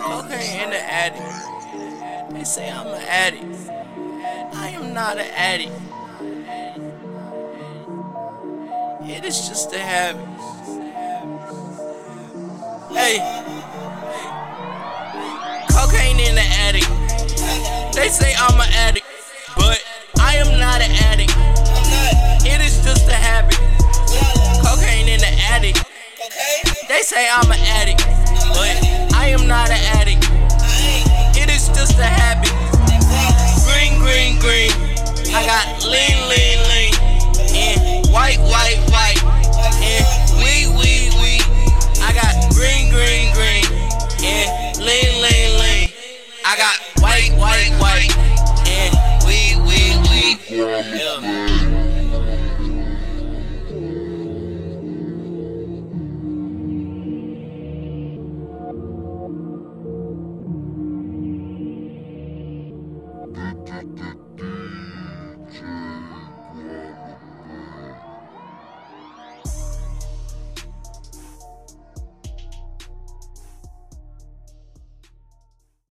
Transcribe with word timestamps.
Cocaine 0.00 0.60
in 0.62 0.70
the 0.70 0.80
attic. 0.80 1.20
They 2.32 2.44
say 2.44 2.70
I'm 2.70 2.86
an 2.86 3.02
addict. 3.02 3.70
I 4.54 4.68
am 4.70 4.94
not 4.94 5.18
an 5.18 5.26
addict. 5.34 5.72
It 9.02 9.24
is 9.24 9.48
just 9.48 9.72
a 9.74 9.78
habit. 9.78 10.24
Hey. 12.92 13.18
Cocaine 15.70 16.20
in 16.20 16.34
the 16.36 16.46
attic. 16.64 16.84
They 17.94 18.08
say 18.08 18.33
say 27.14 27.28
I'm 27.30 27.46
an 27.46 27.60
addict, 27.78 28.02
but 28.58 28.74
I 29.14 29.28
am 29.30 29.46
not 29.46 29.70
an 29.70 29.78
addict. 29.94 30.26
It 31.38 31.48
is 31.48 31.68
just 31.68 31.96
a 31.98 32.10
habit. 32.10 32.50
Green, 33.62 34.02
green, 34.02 34.34
green. 34.42 34.74
I 35.30 35.46
got 35.46 35.86
lean, 35.86 36.18
lean, 36.26 36.58
lean. 36.70 36.94
And 37.54 38.10
white, 38.10 38.42
white, 38.42 38.82
white. 38.90 39.22
And 39.78 40.04
weed, 40.42 40.74
weed, 40.74 41.14
weed. 41.22 41.46
I 42.02 42.10
got 42.18 42.34
green, 42.50 42.90
green, 42.90 43.30
green. 43.30 43.62
And 44.26 44.78
lean, 44.82 45.22
lean, 45.22 45.50
lean. 45.62 45.88
I 46.44 46.56
got 46.58 46.76
white, 46.98 47.30
white, 47.38 47.70
white. 47.78 48.10
And 48.66 49.13
Dude. 64.14 64.53